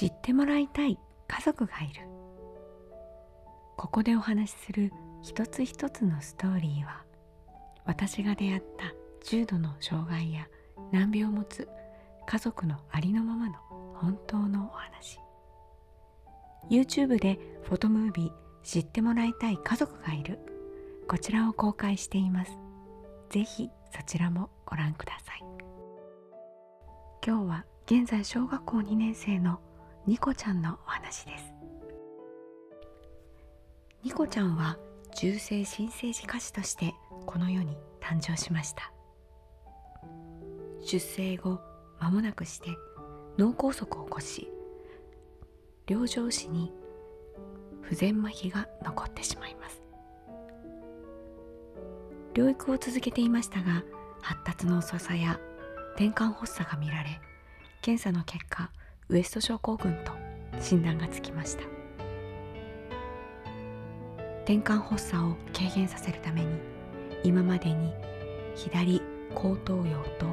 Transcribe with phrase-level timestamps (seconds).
[0.00, 0.98] 知ってもらいたい
[1.28, 2.08] 家族がいる。
[3.76, 7.04] ここでお話しする一つ一つのストーリーは
[7.84, 8.94] 私が出会った
[9.26, 10.48] 重度の障害や
[10.90, 11.68] 難病を持つ
[12.26, 13.56] 家族のありのままの
[13.94, 15.20] 本当のお話。
[16.70, 18.32] YouTube でフォトムービー
[18.62, 20.38] 知ってもらいたい家族がいる。
[21.08, 22.52] こちらを公開しています。
[23.28, 25.44] ぜひそちらもご覧ください。
[27.22, 29.60] 今日は現在小学校2年生の
[30.06, 31.44] ニコちゃんのお話です。
[34.02, 34.78] ニコちゃんは
[35.14, 36.94] 重性新生児歌手として
[37.26, 38.92] この世に誕生しました。
[40.80, 41.60] 出生後
[41.98, 42.70] 間もなくして
[43.36, 44.50] 脳梗塞を起こし
[45.86, 46.72] 両上肢に
[47.82, 49.82] 不全麻痺が残ってしまいます。
[52.32, 53.84] 療育を続けていましたが
[54.22, 55.38] 発達の遅さや
[55.96, 57.20] 転換発作が見られ
[57.82, 58.70] 検査の結果
[59.10, 60.12] ウエスト症候群と
[60.60, 61.64] 診断がつきました。
[64.44, 66.48] 転換発作を軽減させるために
[67.24, 67.92] 今までに
[68.54, 69.02] 左
[69.34, 70.26] 後頭葉と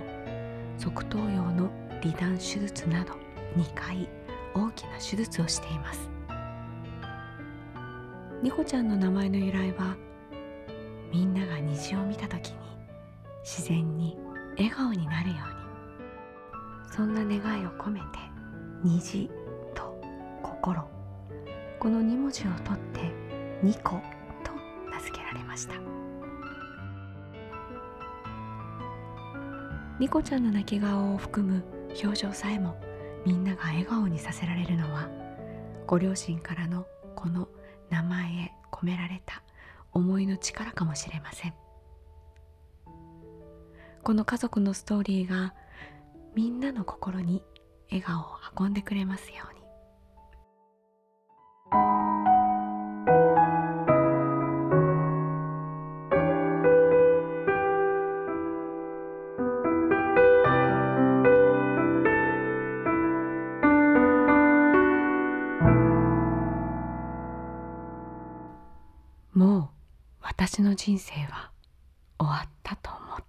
[0.78, 3.14] 側頭葉の離断手術など
[3.56, 4.08] 2回
[4.54, 6.10] 大きな手術をしています。
[8.44, 9.98] ニコちゃんの名前の由来は
[11.12, 12.58] みんなが虹を見た時に
[13.44, 14.16] 自然に
[14.56, 15.58] 笑顔になるように。
[16.92, 18.06] そんな願いを込めて
[18.84, 19.30] 虹
[19.74, 20.00] と
[20.44, 20.84] 心。
[21.80, 23.12] この2文字を取って
[23.64, 23.92] ニコ
[24.44, 24.52] と
[24.92, 25.74] 名付けられました。
[30.00, 31.64] ニコちゃんの泣き顔を含む
[32.04, 32.80] 表情さえも
[33.26, 35.10] みんなが笑顔にさせられるのは
[35.88, 37.48] ご両親からのこの
[37.90, 39.42] 名前へ込められた
[39.94, 41.54] 思いの力かもしれません。
[44.04, 45.56] この家族のストーリーが
[46.36, 47.44] みんなの心に
[47.90, 48.26] 笑顔を
[48.60, 49.58] 運んでくれますように。
[69.34, 69.70] もう
[70.22, 71.52] 私の人生は
[72.20, 73.27] 終わったと思った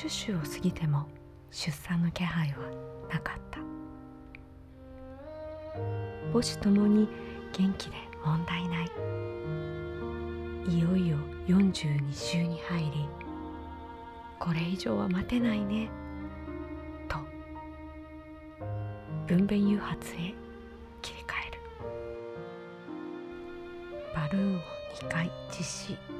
[0.00, 1.06] 40週を過ぎても
[1.50, 2.56] 出産の気配は
[3.12, 3.60] なかった。
[6.32, 7.06] 母子ともに
[7.52, 8.90] 元気で問題ない。
[10.74, 11.18] いよいよ
[11.48, 13.08] 42週に入り
[14.38, 15.90] これ以上は待てないね。
[17.06, 17.18] と
[19.26, 20.16] 分娩誘発へ
[21.02, 21.60] 切り替える。
[24.14, 24.60] バルーンを
[24.94, 26.19] 2回実施。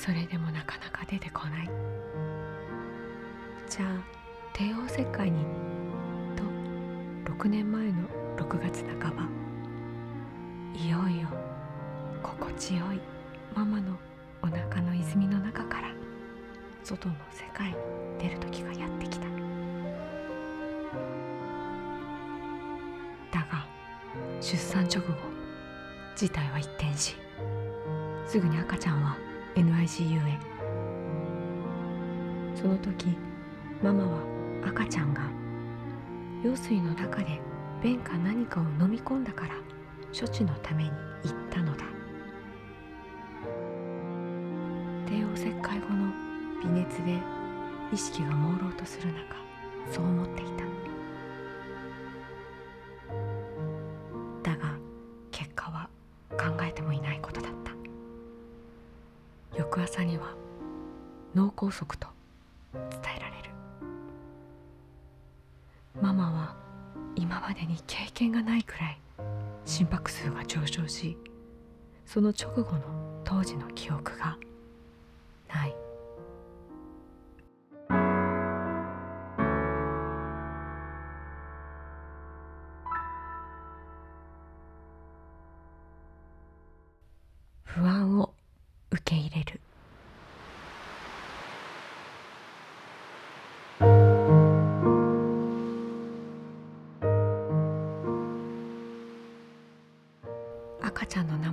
[0.00, 1.70] それでもなかなか出てこない。
[3.68, 4.02] じゃあ
[4.54, 5.44] 帝王切開に
[6.34, 6.42] と
[7.34, 9.28] 6年前の6月半ば。
[10.74, 11.28] いよいよ
[12.22, 13.00] 心地よい
[13.54, 13.94] ママの
[14.42, 15.92] お腹の泉の中から
[16.82, 17.76] 外の世界に
[18.18, 19.26] 出る時がやってきた。
[23.30, 23.66] だが
[24.40, 25.12] 出産直後
[26.16, 27.16] 事態は一転し
[28.26, 29.18] すぐに赤ちゃんは
[29.54, 30.38] NICU へ。
[32.54, 33.16] その時
[33.82, 34.18] ママは
[34.66, 35.22] 赤ちゃんが
[36.42, 37.40] 羊水の中で
[37.82, 39.54] 便か何かを飲み込んだから
[40.18, 41.84] 処置のために行ったのだ。
[45.06, 46.12] 帝王切開後の
[46.62, 47.18] 微熱で
[47.92, 49.36] 意識が朦朧とする中
[49.90, 50.89] そう思っていた。
[72.12, 74.36] その直後の当時の記憶が
[75.48, 75.76] ない。
[87.62, 88.34] 不安を
[88.90, 89.60] 受け入れる。
[100.82, 101.49] 赤ちゃんの名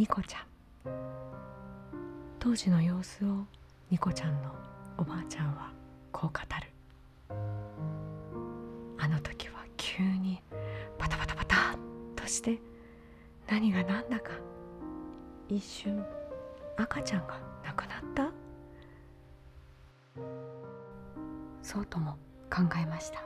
[0.00, 0.42] ニコちゃん。
[2.38, 3.44] 当時の様子を
[3.90, 4.50] ニコちゃんの
[4.96, 5.70] おばあちゃんは
[6.10, 7.36] こう語る。
[8.98, 10.42] あの時は急に
[10.96, 11.78] パタパタパタッ
[12.14, 12.58] として
[13.46, 14.30] 何が何だか
[15.50, 16.02] 一瞬
[16.78, 18.32] 赤ちゃんが亡くなった。
[21.62, 22.12] そうとも
[22.48, 23.22] 考えました。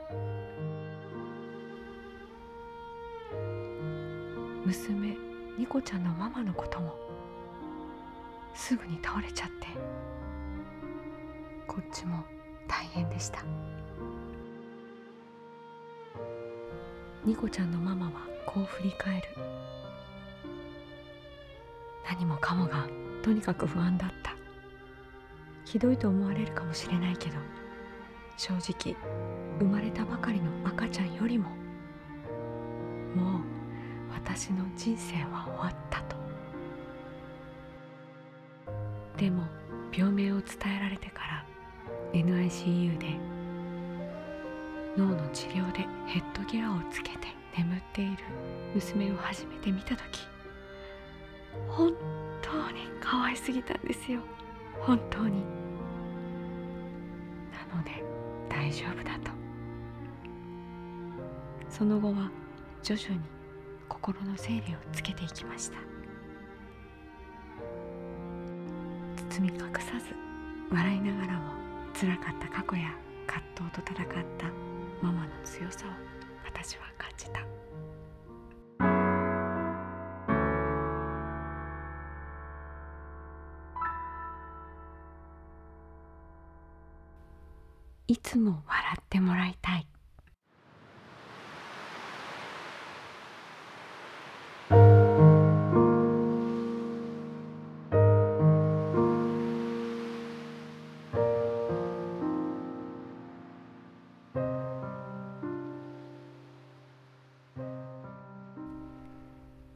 [4.65, 5.24] 娘
[5.57, 6.95] ニコちゃんのママのことも。
[8.53, 9.67] すぐに倒れちゃって。
[11.67, 12.23] こっちも
[12.67, 13.43] 大変でした。
[17.23, 18.11] ニコちゃんのママは
[18.45, 19.27] こう振り返る。
[22.09, 22.87] 何もかもが
[23.23, 24.35] とにかく不安だった。
[25.65, 27.35] ひどいと思われるかもしれないけど
[28.37, 28.95] 正直
[29.59, 31.49] 生まれたばかりの赤ちゃんよりも
[33.15, 33.54] もう
[34.15, 36.15] 私の人生は終わったと。
[39.17, 39.43] でも
[39.91, 41.45] 病名を伝えられてから
[42.13, 43.17] NICU で
[44.97, 47.27] 脳の治療でヘッドギアをつけて
[47.57, 48.17] 眠っている
[48.73, 50.27] 娘を初めて見た時
[51.69, 51.93] 本
[52.41, 54.21] 当に可愛すぎたんですよ。
[54.79, 55.43] 本当に。
[57.51, 58.03] なので
[58.49, 59.31] 大丈夫だと。
[61.69, 62.29] その後は
[62.83, 63.21] 徐々に
[63.87, 64.61] 心の整理を
[64.91, 65.77] つけていきました。
[69.29, 70.15] 包み隠さず
[70.71, 71.51] 笑いながらも
[71.93, 72.89] つらかった過去や
[73.27, 74.45] 葛藤と戦った
[75.01, 75.89] ママの強さを
[76.45, 77.41] 私は感じた。
[88.07, 89.64] いつも笑ってもらいたい。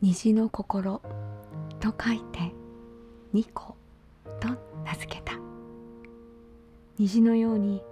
[0.10, 1.04] 虹の心
[1.80, 2.52] と書いて
[3.32, 3.76] ニコ
[4.40, 4.48] と
[4.84, 5.34] 名付けた。
[6.98, 7.84] 虹のように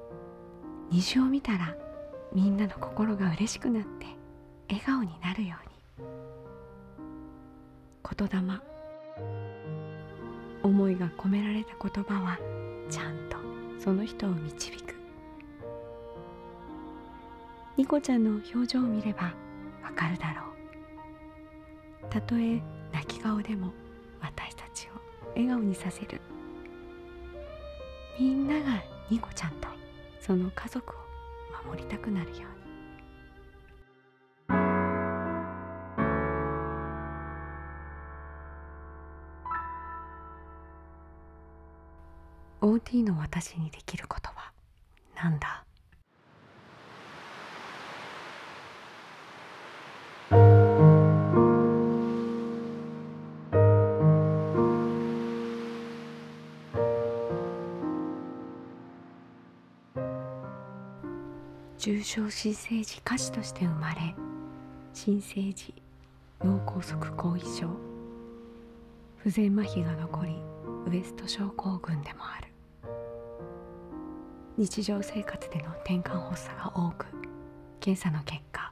[0.89, 1.75] 虹を見たら
[2.33, 4.07] みんなの心が嬉しくなって
[4.67, 5.57] 笑顔になるよ
[5.99, 6.07] うに。
[8.17, 8.61] 言霊。
[10.63, 12.39] 思いが込められた言葉は
[12.89, 13.37] ちゃんと
[13.79, 14.95] その人を導く。
[17.77, 19.35] ニコちゃんの表情を見れば
[19.83, 20.46] わかるだろう。
[22.09, 22.61] たとえ
[22.93, 23.71] 泣き顔でも
[24.21, 24.91] 私たちを
[25.35, 26.21] 笑顔にさせる
[28.19, 29.67] みんながニコちゃんと
[30.19, 30.95] その家族を
[31.67, 32.47] 守りたくなるように
[42.61, 44.51] 「OT の私にできることは
[45.15, 45.63] 何だ?」
[61.87, 64.13] 重症新生児歌手として生まれ
[64.93, 65.73] 新生児
[66.43, 67.69] 脳梗塞後遺症
[69.15, 70.35] 不全麻痺が残り
[70.91, 72.47] ウエスト症候群でもある。
[74.57, 77.05] 日常生活での転換発作が多く
[77.79, 78.69] 検査の結果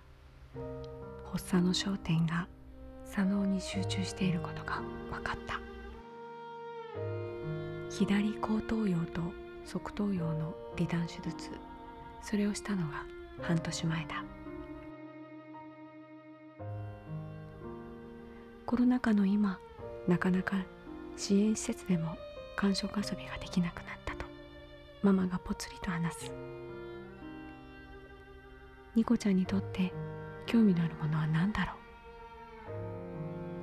[1.31, 2.49] 発作の焦点が
[3.05, 5.61] 左脳に集中していることが分かった。
[7.89, 9.21] 左後頭葉と
[9.63, 11.51] 側頭葉の離断手術
[12.27, 13.05] それをしたのが
[13.43, 14.23] 半年前だ。
[18.65, 19.59] コロナ禍の今
[20.07, 20.57] なかなか
[21.15, 22.17] 支援施設でも
[22.55, 24.25] 感触遊びができなくなったと
[25.03, 26.33] ママがぽつりと話す。
[28.95, 29.93] ニコちゃんにとって
[30.47, 31.75] 興味のあるものは何だろう？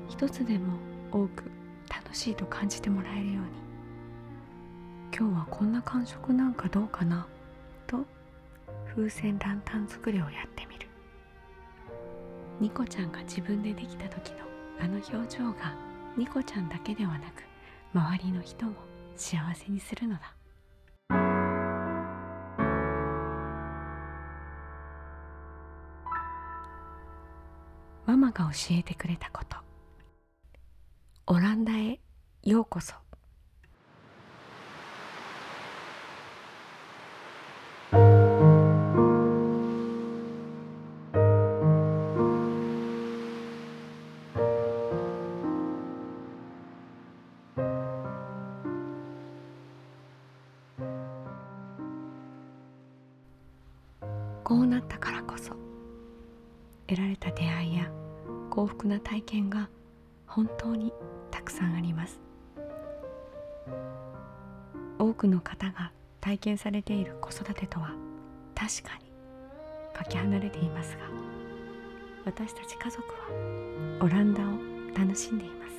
[0.08, 0.78] 一つでも
[1.10, 1.50] 多く
[1.90, 3.50] 楽しいと感じてもらえるように
[5.18, 7.26] 今日はこんな感触なんかどうかな？
[8.94, 10.86] 風船ランタン作りをやってみる。
[12.60, 14.38] ニコちゃんが自分でできた時の
[14.80, 15.74] あの表情が
[16.16, 17.42] ニコちゃんだけではなく
[17.94, 18.74] 周りの人も
[19.16, 20.36] 幸せにするのだ。
[28.04, 29.56] ママが教えてくれたこと。
[31.28, 31.98] オランダへ
[32.42, 33.01] ようこそ。
[58.88, 59.68] な体験が
[60.26, 60.92] 本当に
[61.30, 62.20] たくさんあります。
[64.98, 67.90] 多くの方が体験されている子育てとは
[68.54, 69.10] 確かに
[69.92, 71.02] かけ離れていますが
[72.24, 73.18] 私たち家族は
[74.00, 74.46] オランダを
[74.96, 75.72] 楽しんでいます。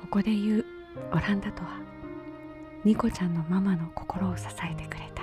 [0.00, 0.64] ここで言う
[1.12, 1.78] オランダとは
[2.84, 5.22] ニコちゃんのママの心を支えてくれた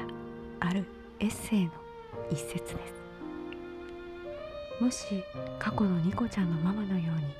[0.65, 0.85] ある
[1.19, 1.71] エッセイの
[2.31, 3.02] 一節です。
[4.79, 5.23] もし
[5.59, 7.33] 過去のニコちゃんのママのように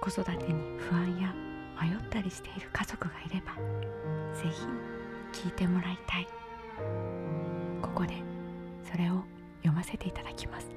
[0.00, 1.34] 子育てに不安や
[1.80, 3.54] 迷ったりしている家族がいれば
[4.34, 4.48] ぜ
[5.32, 6.26] ひ聞いてもらいたい。
[7.80, 8.14] ここで
[8.90, 9.22] それを
[9.62, 10.68] 読ませていただきます。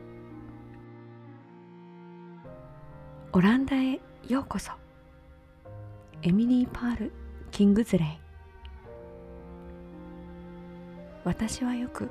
[3.32, 4.72] オランダへようこそ。
[6.22, 7.12] エミリー・パール・
[7.52, 8.08] キングズレイ。
[11.24, 12.10] 私はよく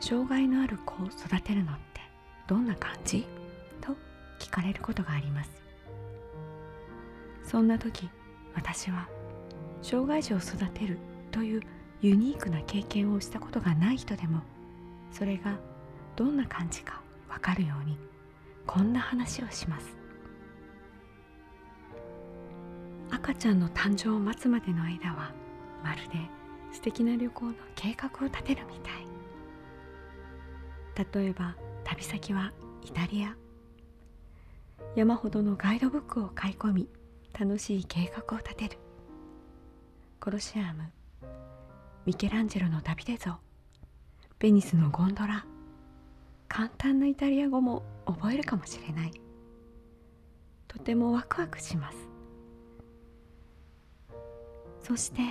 [0.00, 1.72] 障害のある子を育てるの
[2.48, 3.26] どんな感じ？
[3.80, 3.94] と
[4.40, 5.50] 聞かれることがあります。
[7.44, 8.08] そんな時
[8.54, 9.08] 私は
[9.82, 10.98] 障害児を育てる
[11.30, 11.62] という
[12.00, 14.40] ユニークな経験をしたことがない人でも
[15.12, 15.56] それが
[16.16, 17.98] どんな感じかわかるように
[18.66, 19.96] こんな話をします。
[23.10, 25.32] 赤ちゃんの誕生を待つまでの間は
[25.82, 26.18] まるで
[26.72, 29.06] 素敵な旅行の計画を立てるみたい。
[31.20, 31.54] 例えば
[31.88, 32.52] 旅先は
[32.84, 33.34] イタリア。
[34.94, 36.88] 山ほどのガイドブックを買い込み
[37.32, 38.78] 楽しい計画を立てる。
[40.20, 40.82] コロシアム
[42.04, 43.36] ミケランジェロのダビデ像
[44.38, 45.46] ベニスのゴンドラ。
[46.46, 49.12] 簡単なイタリア語も覚えるかもしれない。
[50.66, 51.96] とてもワクワクします。
[54.82, 55.22] そして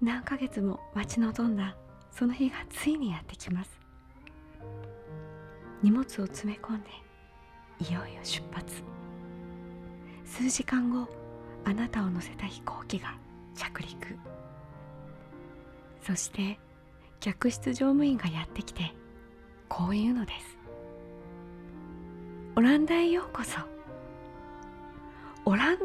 [0.00, 1.76] 何ヶ月も待ち望んだ
[2.12, 3.77] その日がついにやってきます。
[5.82, 6.88] 荷物を詰め込んで
[7.80, 8.82] いよいよ出発。
[10.24, 11.08] 数時間後
[11.64, 13.14] あなたを乗せた飛行機が
[13.54, 14.16] 着陸。
[16.02, 16.58] そして
[17.20, 18.94] 客室乗務員がやってきて
[19.68, 20.58] こう言うのです。
[22.56, 23.58] オランダへようこそ。
[25.44, 25.84] オランダ？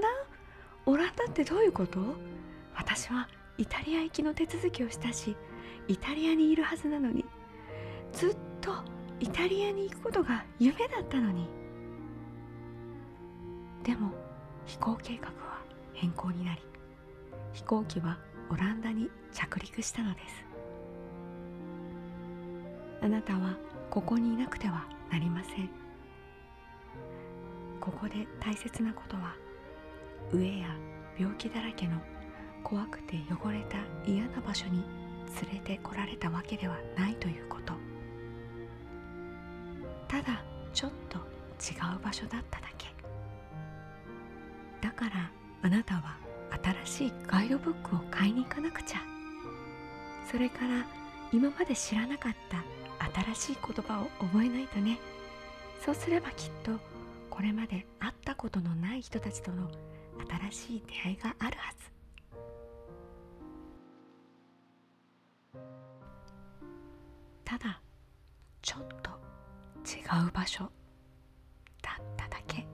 [0.85, 1.99] オランダってどういうこと？
[2.75, 5.35] 私はイタリア行きの手続きをしたし
[5.87, 7.23] イタリアにいるはずなのに
[8.11, 8.73] ずっと
[9.19, 11.47] イタリアに行くことが夢だったのに。
[13.83, 14.11] でも
[14.65, 15.61] 飛行計画は
[15.93, 16.61] 変更になり
[17.51, 18.17] 飛行機は
[18.49, 20.45] オランダに着陸したのです。
[23.01, 23.57] あなたは
[23.89, 25.69] ここにいなくてはなりません。
[27.79, 29.35] ここで大切なことは
[30.31, 30.67] 飢えや
[31.19, 31.97] 病気だらけの
[32.63, 33.77] 怖くて汚れた
[34.09, 34.83] 嫌な場所に
[35.41, 37.73] 連れてこられたわけではないということ。
[40.13, 40.43] ただ
[40.73, 42.85] ちょっと違う場所だっただけ。
[44.79, 45.31] だから
[45.63, 46.17] あなたは
[46.85, 48.99] 新しいガイドブックを買いに行かなくちゃ。
[50.29, 50.85] それから
[51.31, 52.63] 今まで知らなかった
[53.33, 54.99] 新しい言葉を覚えないとね。
[55.83, 56.73] そうすればきっと
[57.31, 59.67] これまで会ったことのない人たちとの
[60.51, 61.91] 新しい出会いがあるはず。
[67.43, 67.81] ただ
[68.61, 68.92] ちょっと
[70.21, 70.69] う場所
[71.81, 72.65] だっただけ。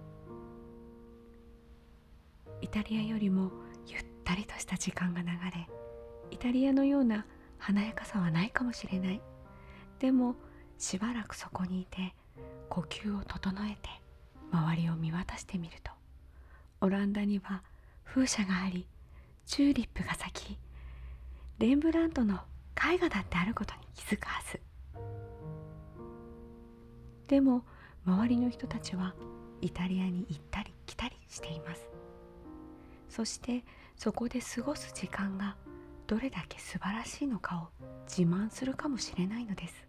[2.61, 3.51] イタリアよりも
[3.87, 5.67] ゆったりとした時間が流れ
[6.31, 7.25] イタリアのような
[7.57, 9.21] 華やかさはないかもしれない。
[9.99, 10.35] でも
[10.77, 12.15] しばらくそこにいて
[12.69, 13.89] 呼吸を整えて
[14.51, 15.91] 周りを見渡してみると
[16.81, 17.63] オランダには
[18.05, 18.87] 風車があり
[19.45, 20.57] チューリップが咲き
[21.57, 22.39] レンブラントの
[22.77, 24.68] 絵画だってあることに気づくはず。
[27.29, 27.63] でも
[28.07, 29.13] 周りの人たちは
[29.61, 31.87] イタリアに行ったり来たりしています。
[33.07, 33.63] そして
[33.95, 35.55] そこで過ごす時間が
[36.07, 39.87] どれだけ素晴らしいのかを自慢するかもしれないのです。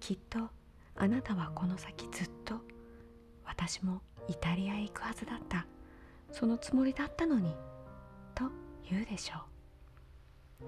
[0.00, 0.38] きっと
[0.96, 2.54] あなたはこの先ずっと
[3.44, 5.66] 私もイタリアへ行くはずだった
[6.32, 7.54] そのつもりだったのに
[8.34, 8.44] と
[8.88, 10.66] 言うでしょう。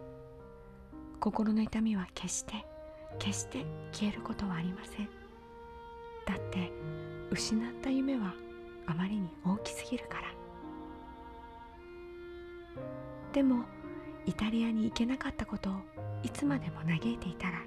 [1.19, 2.67] 心の痛みは決して
[3.19, 5.09] 決して消えることはありません。
[6.27, 6.71] だって
[7.31, 8.35] 失った夢は
[8.87, 10.33] あまりに大きすぎるから。
[13.33, 13.65] でも
[14.27, 15.75] イタリアに行けなかったことを
[16.23, 17.63] いつまでも嘆いていたら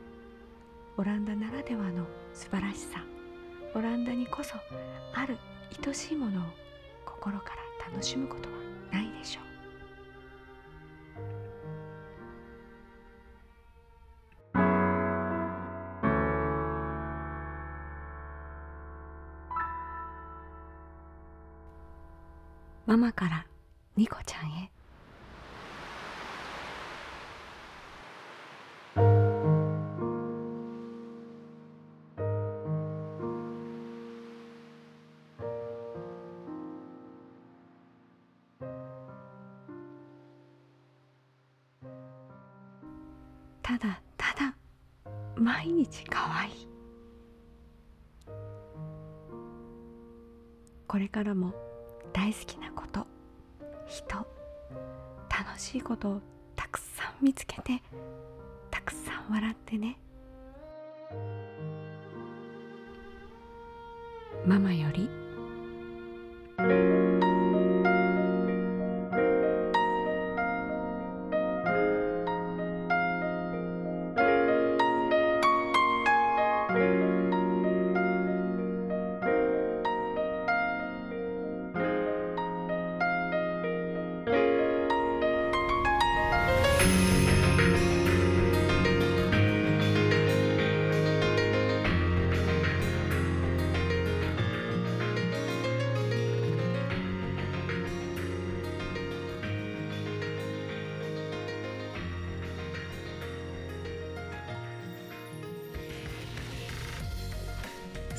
[0.97, 3.03] オランダならではの素晴らしさ
[3.73, 4.55] オランダにこそ
[5.13, 5.37] ある
[5.85, 6.43] 愛しいものを
[7.03, 8.55] 心から楽しむことは
[8.91, 9.44] ないでしょう。
[22.85, 23.47] ママから
[23.97, 24.71] ニコちゃんへ。
[43.63, 44.55] ただただ
[45.35, 46.67] 毎日可愛い。
[50.87, 51.64] これからも
[52.15, 53.05] 大好きなこと
[53.87, 54.07] 人
[55.27, 56.21] 楽しいことを
[56.55, 57.83] たくさん見つけて
[58.71, 59.97] たくさん笑ってね。
[64.45, 65.09] ママより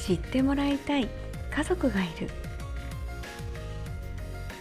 [0.07, 1.09] 知ってもらいたい
[1.51, 2.29] 家族がいる。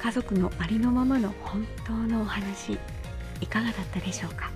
[0.02, 2.80] 家族のありのままの本当のお話
[3.42, 4.50] いかがだったでしょうか？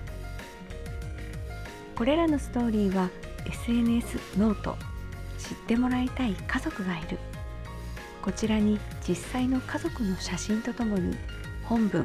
[1.94, 3.08] これらのストーリーは
[3.46, 4.76] SNS ノート
[5.38, 7.18] 知ってもらいたい家族がいる。
[8.20, 11.16] こちらに実際の家族の写真とともに
[11.62, 12.04] 本文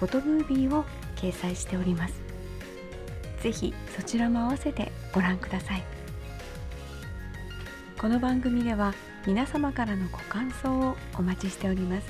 [0.00, 0.84] フォトムービーを
[1.16, 2.14] 掲載しております。
[3.40, 5.82] ぜひそちらも合わせてご覧ください。
[7.98, 8.92] この番組では
[9.26, 12.06] 皆様からのご感想をお待ちしております。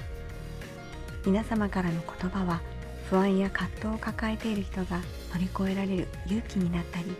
[1.24, 2.60] 皆様からの言葉は
[3.08, 4.98] 不安や葛藤を抱えている人が
[5.32, 7.14] 乗り越えられる勇気になったり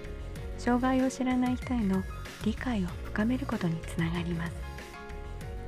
[0.59, 2.03] 障害を知らない人への
[2.45, 4.53] 理解を深めることにつながります。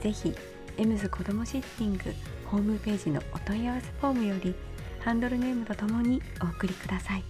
[0.03, 0.35] ぜひ
[0.77, 2.03] エムズ子どもシッティング
[2.47, 4.57] ホームページのお問い合わせフォームより
[5.05, 7.23] ハンドルネームとともにお送りください。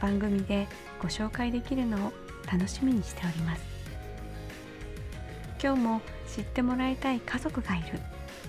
[0.00, 0.66] 番組で
[1.02, 2.12] ご紹介できるのを
[2.50, 3.77] 楽しみにしております。
[5.60, 7.98] 今日も知ってもらいたい家族がいる。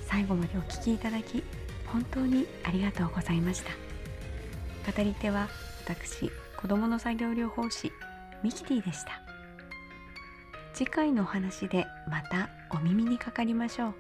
[0.05, 1.43] 最後までお聞きいただき
[1.85, 3.71] 本当にありがとうございました。
[4.91, 5.47] 語り手は
[5.85, 7.91] 私子どもの作業療法士
[8.43, 9.21] ミキティでした。
[10.73, 13.93] 次回のお話でまたお耳にかかりましょう。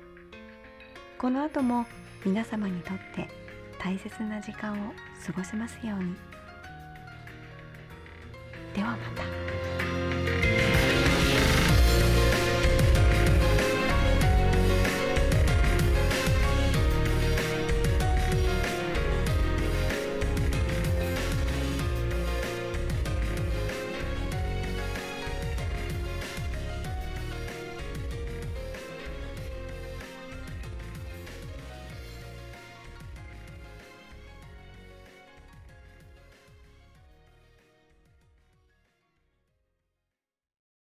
[1.17, 1.85] この後も
[2.25, 3.27] 皆様にとって
[3.79, 4.93] 大切な時間を
[5.25, 6.15] 過ごせますように。
[8.75, 9.38] ではまた。